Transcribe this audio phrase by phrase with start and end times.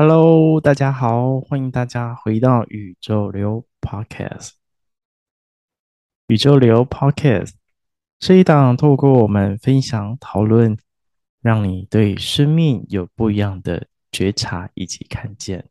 [0.00, 4.50] Hello，大家好，欢迎大家回到宇宙流 Podcast。
[6.28, 7.54] 宇宙流 Podcast
[8.20, 10.78] 是一档透过我们分享讨论，
[11.42, 15.64] 让你对生命有不一样的觉察以及看见。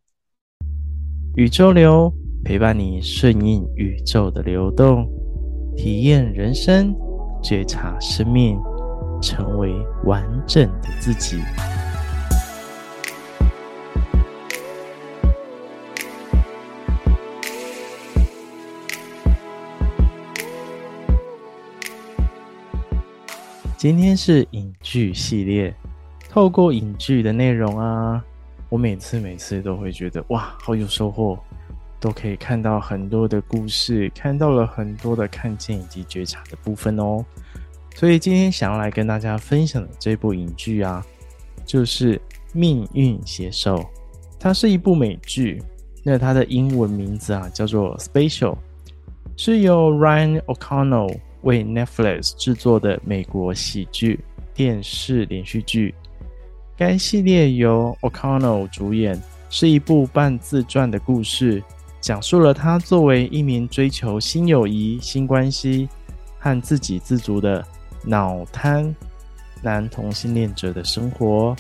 [1.38, 5.10] 宇宙流陪伴你顺应宇宙的流动，
[5.78, 6.94] 体验人生，
[7.42, 8.60] 觉察生命，
[9.22, 9.74] 成为
[10.04, 11.38] 完整的自己。
[23.78, 25.72] 今天是影剧系列，
[26.32, 28.26] 透过影剧的内容啊，
[28.70, 31.38] 我每次每次都会觉得哇，好有收获，
[32.00, 37.24] 都可以看到很多的故事，看到了很多的看见以及觉察的部分哦。
[37.94, 41.06] 所以今天想要来跟大家分享的这部影剧啊，
[41.64, 42.16] 就是
[42.54, 43.76] 《命运写手》，
[44.40, 45.62] 它是一部美剧，
[46.04, 48.56] 那它的英文名字啊叫做《Special》，
[49.36, 51.20] 是由 Ryan O'Connell。
[51.42, 54.20] 为 Netflix 制作的美国喜剧
[54.54, 55.94] 电视连续剧，
[56.76, 61.64] 该系列由 O'Connell 主演，是一部半自传的故事，
[62.02, 65.88] 讲述了他作为一名追求新友谊、新关系
[66.40, 67.66] 和自给自足的
[68.04, 68.96] 脑瘫
[69.62, 71.56] 男同性恋者的生活。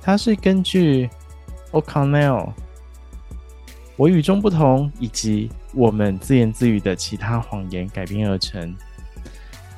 [0.00, 1.08] 他是根据
[1.72, 2.52] O'Connell
[3.96, 8.74] 我与众不同以及我们自言自语的其他谎言改编而成。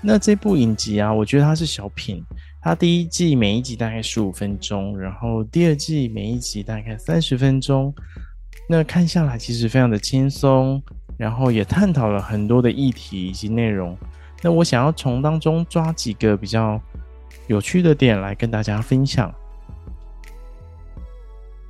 [0.02, 2.24] 那这部影集啊，我觉得它是小品。
[2.62, 7.94] 它第一季每一集大概十五分钟，然后第二季每一集大概三十分钟。
[8.68, 10.82] 那看下来其实非常的轻松，
[11.16, 13.96] 然后也探讨了很多的议题以及内容。
[14.42, 16.80] 那我想要从当中抓几个比较
[17.46, 19.32] 有趣的点来跟大家分享。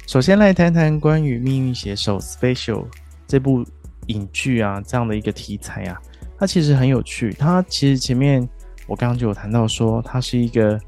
[0.06, 2.84] 首先来谈谈关于《命运写手》Special
[3.28, 3.64] 这部
[4.06, 6.00] 影剧啊，这样的一个题材啊。
[6.40, 8.48] 它其实很有趣，它其实前面
[8.86, 10.80] 我刚刚就有谈到说，他是一个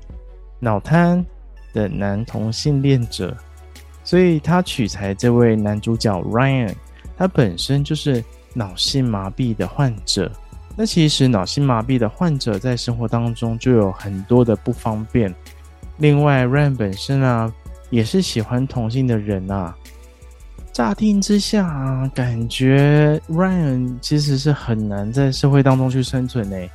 [0.59, 1.23] 脑瘫
[1.75, 3.37] 的男同性恋者，
[4.03, 6.75] 所以他取材这位男主角 Ryan，
[7.19, 8.25] 他本身就是
[8.55, 10.33] 脑性麻痹的患者。
[10.75, 15.33] 那其实脑性麻痹的患者在生活当中就有很多的不方便。
[15.99, 17.53] 另外，Ryan 本身啊，
[17.91, 19.77] 也是喜欢同性的人啊。
[20.73, 26.71] 乍听之下，感觉 Ryan 其实是很难在社会当中去生存诶。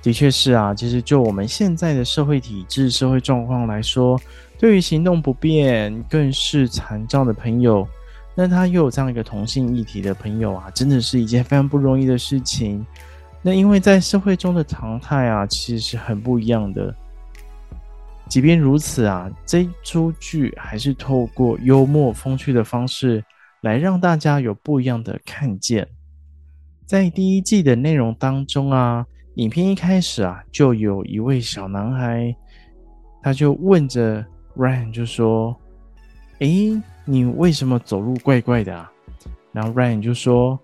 [0.00, 4.20] 的确是啊，其实就我们现在的社会体制、社会状况来说，
[4.56, 7.84] 对于行动不便、更是残障的朋友，
[8.36, 12.86] 那他又有这样一个同性议题的朋友啊，真的是一件非常不容易的事情。
[13.42, 16.94] 那因为在社会中的常态啊，其实是很不一样的。
[18.28, 23.22] 即便如此啊，这出剧还是透过幽默风趣的方式
[23.60, 25.86] 来让大家有不一样的看见。
[26.86, 32.34] 在第一季的内容当中啊，影片一开始啊，就有一位小男孩，
[33.22, 34.24] 他就问着
[34.56, 35.54] Ryan 就说
[36.40, 38.90] ：“诶，你为什么走路怪怪的啊？”
[39.52, 40.58] 然后 Ryan 就说：“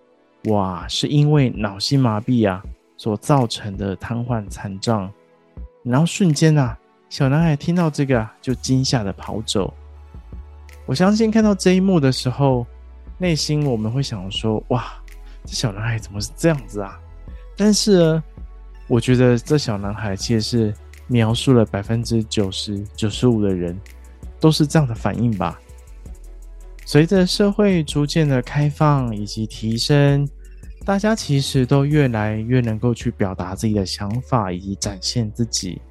[0.48, 2.62] 哇，是因为脑性麻痹啊
[2.96, 5.08] 所造成的瘫痪残障。”
[5.84, 6.76] 然后瞬间啊。
[7.10, 9.74] 小男孩听到这个啊，就惊吓的跑走。
[10.86, 12.64] 我相信看到这一幕的时候，
[13.18, 14.92] 内心我们会想说：“哇，
[15.44, 16.96] 这小男孩怎么是这样子啊？”
[17.58, 18.24] 但是呢，
[18.86, 20.74] 我觉得这小男孩其实是
[21.08, 23.76] 描述了百分之九十九十五的人
[24.38, 25.60] 都是这样的反应吧。
[26.86, 30.28] 随着社会逐渐的开放以及提升，
[30.84, 35.82] 大家其实都越来越能够去表达自己的想法以及展现自己。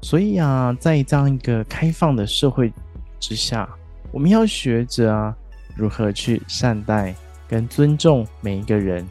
[0.00, 2.72] 所以啊，在这样一个开放的社会
[3.18, 3.68] 之下，
[4.12, 5.34] 我们要学着啊，
[5.74, 7.14] 如何去善待
[7.48, 9.06] 跟尊重每一个人，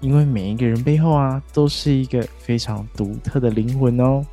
[0.00, 4.24] 因为每一个人背后啊，都是一个非常独特的灵魂哦。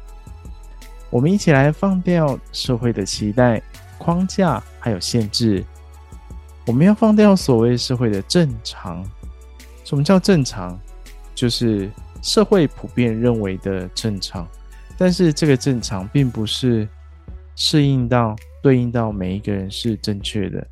[1.11, 3.61] 我们一起来放掉社会的期待、
[3.97, 5.63] 框架还有限制，
[6.65, 9.05] 我们要放掉所谓社会的正常。
[9.83, 10.77] 什么叫正常？
[11.35, 14.47] 就是社会普遍认为的正常。
[14.97, 16.87] 但是这个正常并不是
[17.55, 20.65] 适应到对应到每一个人是正确的，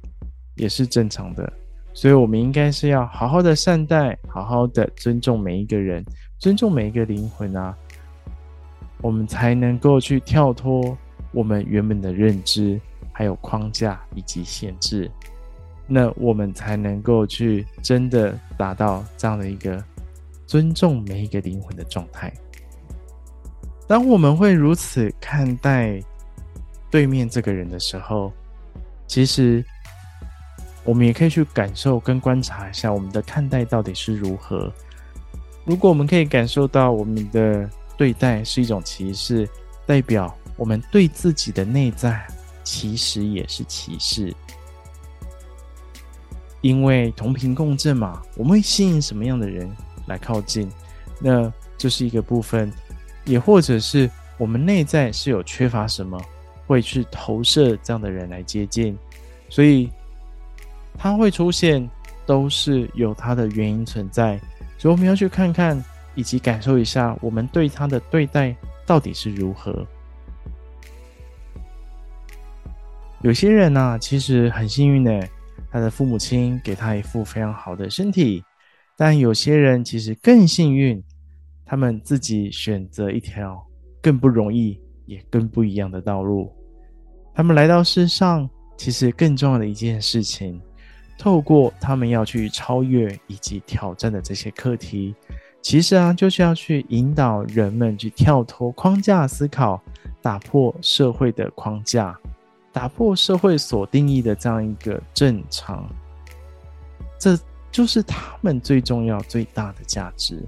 [0.56, 1.52] 也是正常的。
[1.94, 6.04] 所以，我们应该是要好好的善待，好好的尊重每一个人，
[6.40, 7.78] 尊重每一个灵魂啊，
[9.00, 10.98] 我们才能够去跳脱
[11.32, 12.82] 我们原本的认知，
[13.12, 15.12] 还有框架以及限制。
[15.86, 19.84] 那我们才能够去真的达到这样的一个
[20.48, 22.34] 尊重每一个灵魂的状态。
[23.94, 26.02] 当我们会如此看待
[26.90, 28.34] 对面这个人的时候，
[29.06, 29.64] 其实
[30.84, 34.74] 我们也可以去感受跟观察一下我们的看待到底是如何。
[35.64, 39.48] 如果我们可以感受到我们的对待是一种歧视，
[39.86, 42.26] 代表我们对自己的内在
[42.64, 44.36] 其实也是歧视。
[46.62, 49.72] 因为同频共振嘛，我们会吸引什么样的人
[50.08, 50.68] 来靠近？
[51.20, 52.74] 那就是一个部分，
[53.26, 56.22] 也或者是我们内在是有缺乏什么，
[56.68, 58.98] 会去投射这样的人来接近。
[59.50, 59.90] 所以，
[60.98, 61.88] 他会出现，
[62.26, 64.40] 都是有他的原因存在。
[64.78, 65.82] 所以我们要去看看，
[66.16, 68.56] 以及感受一下，我们对他的对待
[68.86, 69.86] 到底是如何。
[73.22, 75.26] 有些人呢、啊，其实很幸运的，
[75.72, 78.44] 他的父母亲给他一副非常好的身体；
[78.98, 81.02] 但有些人其实更幸运，
[81.66, 83.66] 他们自己选择一条
[84.02, 86.52] 更不容易也更不一样的道路。
[87.34, 90.62] 他们来到世上，其实更重要的一件事情。
[91.18, 95.16] 透过他们要去超越以及挑战的这些课题，
[95.62, 99.82] 其实啊，就是要去引导人们去跳脱框架思考，
[100.22, 102.20] 打破社会的框架，
[102.74, 105.88] 打破社会所定义的这样一个正常。
[107.18, 107.38] 这
[107.72, 110.44] 就是他们最重要、最大的价值。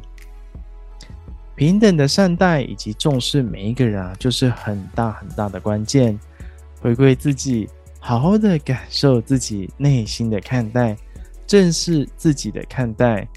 [1.56, 6.19] 平等的善待以及重视每一个人啊，就是很大很大的关键。
[6.81, 7.68] 回归自己。
[8.07, 10.96] 好好的感受自己内心的看待，
[11.48, 13.28] 正视自己的看待。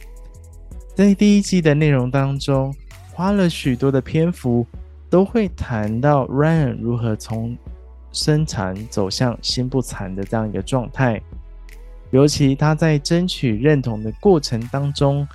[0.95, 2.75] 在第一季的内容当中，
[3.15, 4.67] 花了许多的篇幅，
[5.09, 7.57] 都会谈到 Ryan 如何从
[8.13, 11.19] 身残走向心不残的这样一个状态。
[12.11, 15.27] 尤其他在争取认同的过程当中，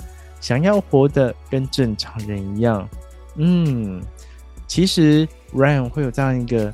[0.43, 2.87] 想要活得跟正常人一样。
[3.37, 4.03] 嗯，
[4.67, 5.25] 其实
[5.55, 6.73] Ryan 会有这样一个。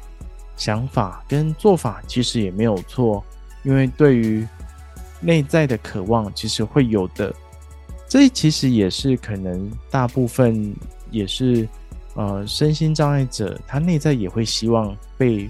[0.57, 3.23] 想法跟做法其实也没有错，
[3.63, 4.45] 因为对于
[5.21, 7.33] 内在的渴望，其实会有的。
[8.09, 10.75] 这其实也是可能大部分
[11.11, 11.65] 也是
[12.15, 15.49] 呃身心障碍者，他内在也会希望被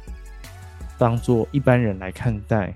[1.00, 2.72] 当做一般人来看待。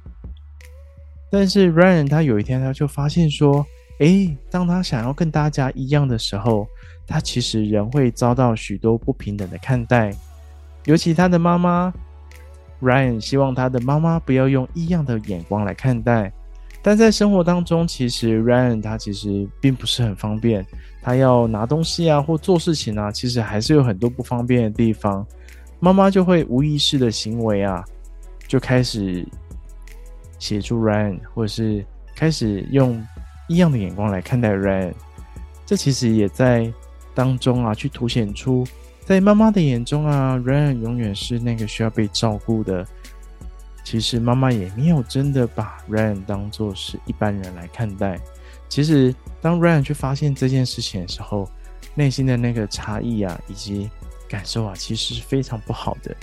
[1.29, 3.63] 但是 Ryan 他有一天他就发现说，
[3.99, 6.67] 诶，当他想要跟大家一样的时候，
[7.07, 10.13] 他其实仍会遭到许多不平等的看待，
[10.85, 11.93] 尤其他的妈妈。
[12.81, 16.29] Ryan 希望他的妈妈不要用异样的眼光来看待，
[16.81, 20.65] 但在生活当中，其实 Ryan 他其实并不是很方便，
[21.01, 25.25] 他要拿东西啊或做事情啊，其实还是有很多不方便的地方。
[25.79, 27.85] 妈妈就会无意识的行为啊，
[28.49, 29.25] 就开始
[30.37, 33.01] 协助 Ryan，或者是开始用
[33.47, 34.93] 异样的眼光来看待 Ryan。
[35.65, 36.71] 这其实也在
[37.13, 38.65] 当中啊，去凸显出。
[39.05, 42.85] 在妈妈的眼中啊，Ryan 永远是那个需要被照顾的。
[43.83, 48.17] 其实妈妈也没有真的把 Ryan 当作是一般人来看待。
[48.69, 51.49] 其实当 Ryan 去发现这件事情的时候，
[51.93, 53.89] 内心的那个差异啊，以及
[54.29, 56.15] 感受啊，其实是非常不好的。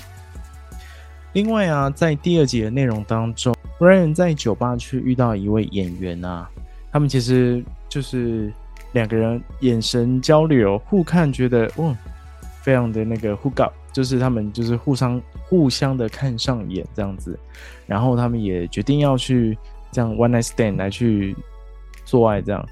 [1.34, 6.50] 另外啊，在第二集的内容当中，Ryan 在酒吧去遇到一位演员啊，
[6.92, 8.52] 他们其实就是
[8.92, 11.96] 两个人眼神交流，互看，觉得嗯。
[12.62, 15.18] 非常的那个 hook up，就是他们就是互相
[15.48, 17.36] 互相的看上眼这样子，
[17.86, 19.56] 然后他们也决定要去
[19.90, 21.34] 这样 one night stand 来去
[22.04, 22.68] 做爱这样，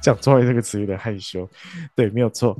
[0.00, 1.50] 讲做爱这个词有点害羞，
[1.96, 2.56] 对，没有错。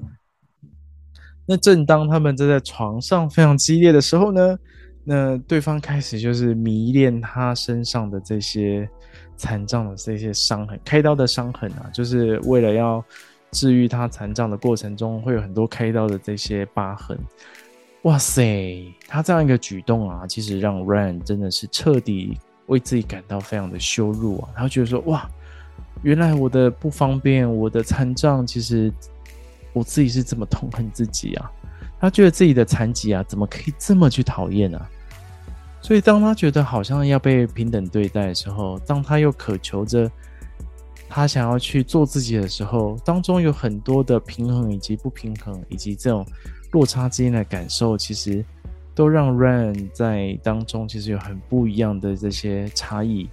[1.46, 4.58] 那正当他们正在床上非常激烈的时候呢，
[5.04, 8.90] 那对方开始就是迷恋他身上的这些
[9.36, 13.04] 残障的这些伤痕，开刀的伤痕啊，就是为了要。
[13.52, 17.16] 治愈他残障的过程中，会有很多开刀的这些疤痕。
[18.02, 22.36] 哇塞，他这样一个举动啊，其实让 Ryan 真的是彻底
[22.66, 24.48] 为自己感到非常的羞辱啊。
[24.56, 25.30] 他觉得说，哇，
[26.02, 28.92] 原来我的不方便，我的残障，其实
[29.72, 31.48] 我自己是这么痛恨自己啊。
[32.00, 34.84] 他觉得自己的残疾啊，怎么可以这么去讨厌呢？
[35.84, 40.10] 所以当他觉得好像要被平等对待的时候，当他又渴求着。
[41.06, 46.26] 他想要去做自己的时候，当中有很多的平衡以及不平衡，以及这种
[46.72, 48.44] 落差之间的感受，其实
[48.96, 53.28] 都让 Ran 在当中其实有很不一样的这些差异。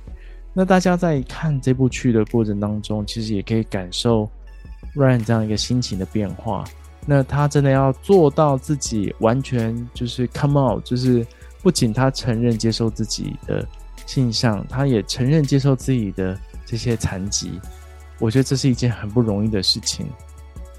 [0.53, 4.29] 那大家在看这部剧的过程当中，其实也可以感受
[4.96, 6.63] Ryan 这样一个心情的变化。
[7.08, 11.25] 那他真的要做到自己完全就是 come out，就是
[11.61, 13.67] 不仅他承认接受自己的
[14.05, 16.37] 性向，他也承认接受自己的。
[16.63, 17.59] 这些残疾，
[18.17, 20.05] 我觉得这是一件很不容易的事情。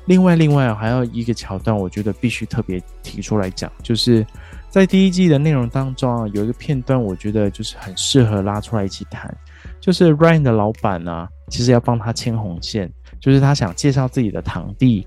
[0.07, 4.27] 另外，另外还有一个桥段，我觉得必须特别提出来讲，就是
[4.71, 9.37] 在第一季的内容当中啊，有一个片段，我觉得就是很适合拉出来一起谈，
[9.83, 15.07] 就是 Ryan 的老板啊，其实要帮他牵红线，就是他想介绍自己的堂弟，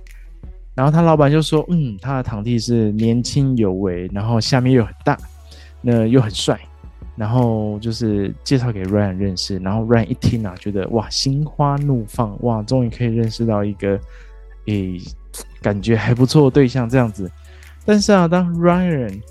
[0.76, 5.18] 然后他老板就说，嗯，他的堂弟是年轻有为，然后下面又很大，
[5.88, 6.60] 那又很帅，
[7.16, 14.00] 然后就是介绍给 Ryan 认识，然后 Ryan 一听啊，觉得哇，心花怒放，哇，终于可以认识到一个，
[14.66, 15.00] 诶，
[15.62, 17.32] 感觉还不错的对象这样子，
[17.86, 19.22] 但是啊，当 Ryan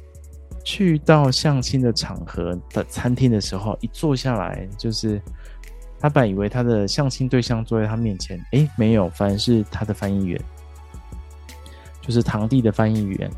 [0.62, 5.20] 去到相亲的场合的餐厅的时候，一坐下来，就是
[5.98, 10.40] 他本以为他的相亲对象坐在他面前，诶，没有，反而是他的翻译员，
[12.00, 13.28] 就是堂弟的翻译员。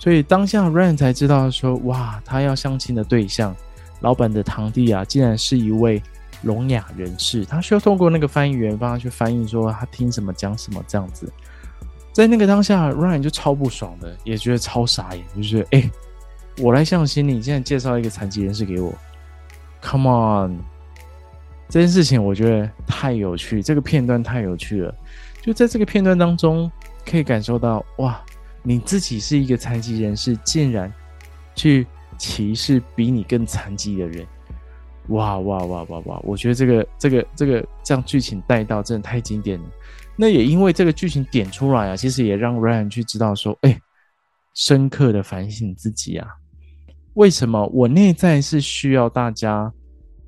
[0.00, 3.54] 所以当下 Ryan 才知道说，哇，他要相亲的对象，
[4.00, 6.02] 老板的堂弟啊，竟然是一位
[6.42, 7.44] 聋哑人士。
[7.44, 11.30] 他需要通过那个翻译员帮他去翻译，说他听什么讲什么这样子。
[12.12, 15.88] 在那个当下，Ryan 就超不爽的，也觉得超傻眼，就是诶。
[16.58, 18.92] 我来相亲，你现在介绍一个残疾人士给我
[19.80, 20.10] ，Come
[20.46, 20.58] on！
[21.68, 24.94] 这件事情我觉得太有趣，这个片段太有趣了。
[25.40, 26.70] 就在这个片段当中，
[27.08, 28.20] 可以感受到哇，
[28.62, 30.92] 你自己是一个残疾人士，竟然
[31.54, 31.86] 去
[32.18, 34.26] 歧视比你更残疾的人，
[35.08, 36.20] 哇哇哇哇哇！
[36.22, 39.64] 我觉得这个这个这个这样剧情带到真的太经典了。
[40.16, 43.80] 那也因为这个剧情点出来啊，其实也让 Ryan 去知道说，哎，
[44.54, 46.28] 深刻的反省自己啊。
[47.14, 49.72] 为什么我内在是需要大家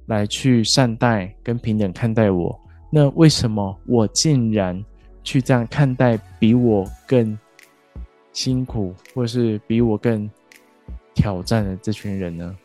[0.07, 2.59] 来去善待跟平等看待我？
[2.91, 4.83] 那为什么我竟然
[5.23, 7.39] 去这样看待比我更
[8.33, 10.29] 辛苦，或是比我更
[11.15, 12.57] 挑战的这群人呢？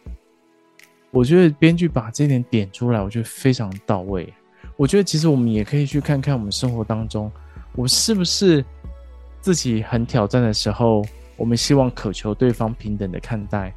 [1.11, 4.31] 我觉得编剧把这点点出来，我觉得非常到位。
[4.75, 7.31] 我觉得其实我们也可以去看看我们生活当中，
[7.75, 8.63] 我是不是
[9.41, 11.03] 自己很挑战的时候，
[11.35, 13.73] 我们希望渴求对方平等的看待。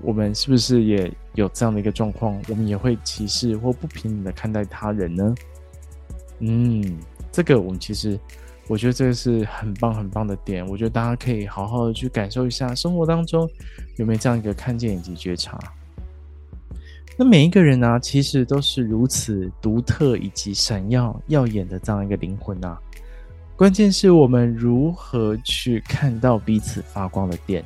[0.00, 2.40] 我们是不是也有这样的一个状况？
[2.48, 5.34] 我们也会歧视或不平等的看待他人呢？
[6.40, 6.98] 嗯，
[7.30, 8.18] 这个我们其实，
[8.68, 10.66] 我觉得这个是很棒很棒的点。
[10.66, 13.48] 我觉得大家可以好好的去感受一下，生活当中
[13.96, 15.58] 有没有这样一个看见以及觉察。
[17.18, 22.78] 那每一个人呢、其实都是如此独特以及闪耀耀眼的这样一个灵魂啊。
[23.56, 27.62] 关键是我们如何去看到彼此发光的点。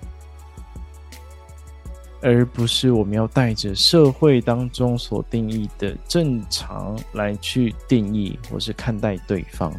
[2.23, 9.73] 而不是我们要带着社会当中所定义的正常来去定义或是看待对方，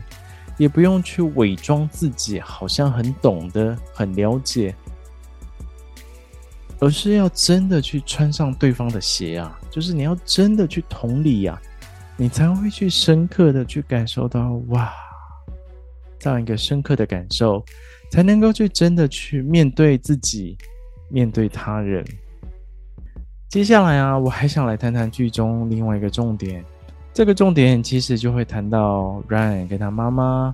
[0.57, 4.75] 也不用去伪装自己，好像很懂得、很了解，
[6.79, 9.59] 而是要真的去穿上对方的鞋啊！
[9.69, 11.61] 就是你要真的去同理呀，
[12.15, 14.91] 你才会去深刻的去感受到哇，
[16.17, 17.63] 这样一个深刻的感受，
[18.11, 20.57] 才能够去真的去面对自己，
[21.09, 22.03] 面对他人。
[23.47, 26.65] 接下来啊，我还想来谈谈剧中另外一个重点。
[27.17, 30.53] 这个重点其实就会谈到 Ryan 跟他妈妈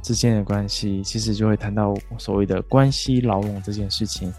[0.00, 4.32] 之间的关系，其实就会谈到所谓的关系牢笼这件事情。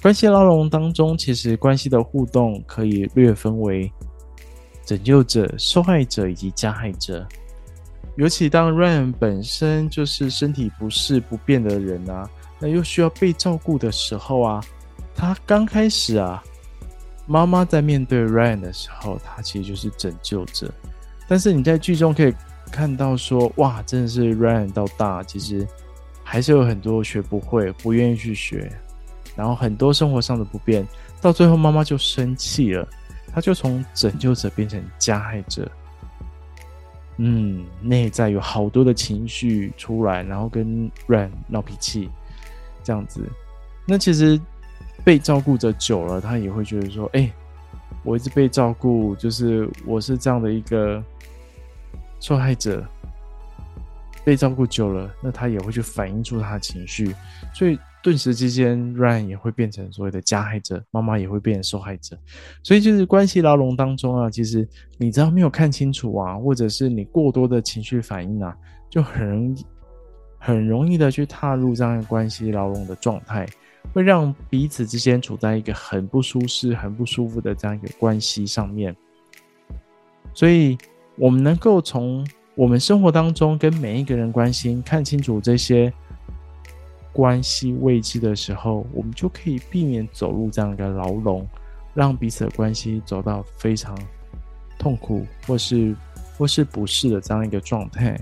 [0.00, 3.90] 关系牢笼当中，其实关系的互动可以略分为
[4.84, 7.26] 拯救者、受害者以及加害者。
[8.14, 14.62] 尤其当 Ryan 本身就是身体不适不便的人啊，那又需要被照顾的时候啊，
[15.12, 16.40] 他刚开始啊。
[17.26, 20.72] 妈妈在面对 Ryan 的时候，他其实就是拯救者。
[21.28, 22.32] 但是你在剧中可以
[22.70, 25.66] 看到说，哇，真的是 Ryan 到大，其实
[26.22, 28.70] 还是有很多学不会、不愿意去学，
[29.34, 30.86] 然后很多生活上的不便，
[31.20, 32.88] 到最后妈妈就生气了，
[33.32, 35.68] 他就从拯救者变成加害者。
[37.16, 42.08] 嗯，内在有好多的情绪出来，然后跟 Ryan 闹脾气，
[42.84, 43.20] 这样子。
[43.84, 44.40] 那其实。
[45.06, 47.30] 被照顾着久了，他也会觉得说：“哎、
[48.02, 51.00] 我一直被照顾，就是我是这样的一个
[52.18, 52.84] 受害者。
[54.24, 57.14] 被照顾久了，那他也会去反映出他的情绪，
[57.54, 62.18] 所以顿时之间，Ryan 也会变成所谓的加害者，妈妈也会变成受害者。
[62.64, 68.52] 所以就是关系牢笼当中啊，其实你只要没有看清楚啊，或者是你过多的情绪反应啊，
[68.90, 69.66] 就很容易
[70.40, 73.46] 很容易的去踏入这样的关系牢笼的状态。”
[73.92, 78.94] 会让彼此之间处在一个很不舒适、很不舒服的这样一个关系上面，
[80.34, 80.76] 所以
[81.16, 85.92] 我们能够从我们生活当中跟每一个人关心看清楚这些
[87.12, 91.46] 关系位置的时候，我们就可以避免走入这样一个牢笼，
[91.94, 93.96] 让彼此的关系走到非常
[94.78, 95.96] 痛苦或是
[96.36, 98.18] 或是不适的这样一个状态。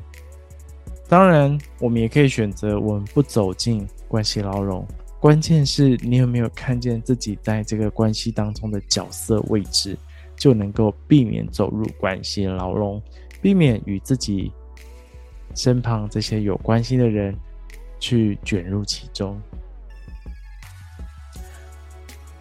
[1.08, 4.86] 当然，我们也可以选择我们不走进关系牢笼。
[5.24, 9.96] 关键是你有没有看见自己在这个关系当中的角色位置，
[10.36, 13.00] 就能够避免走入关系牢笼，
[13.40, 14.52] 避免与自己
[15.54, 17.34] 身旁这些有关系的人
[17.98, 19.40] 去卷入其中。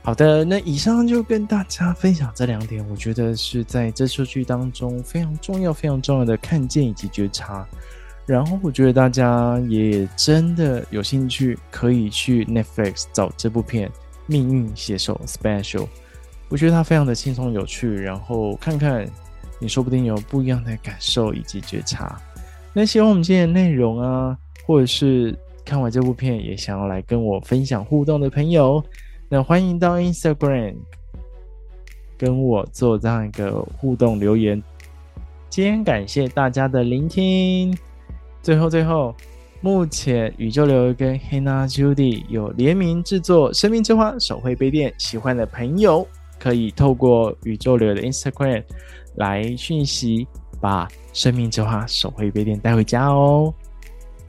[0.01, 7.65] 好的，那以上就跟大家分享这两点，我觉得是在这出剧当中非常重要、非常重要的看见以及觉察。
[8.25, 13.89] 然后，我觉得大家也真的有兴趣，可以去 Netflix 找这部片
[14.27, 15.79] 《命运写手 Special》。
[16.47, 19.05] 我觉得它非常的轻松有趣，然后看看
[19.59, 22.17] 你说不定有不一样的感受以及觉察。
[22.71, 28.81] 那希望我们今天的内容啊，或者是看完这部片也想要来跟我分享互动的朋友。
[29.27, 30.75] 那欢迎到 Instagram
[32.17, 34.63] 跟我做这样一个互动留言。
[35.49, 37.77] 今天感谢大家的聆听。
[38.43, 39.15] 最后最后，
[39.61, 46.05] 目前宇宙流跟 Hannah Judy 有联名制作《生命之花手绘杯垫》，喜欢的朋友
[46.37, 48.61] 可以透过宇宙流的 Instagram
[49.15, 50.27] 来讯息，
[50.59, 53.53] 把《生命之花手绘杯垫》带回家哦。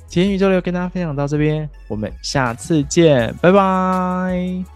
[0.06, 4.73] 今天宇宙流跟大家分享到这边，我们下次见，拜拜。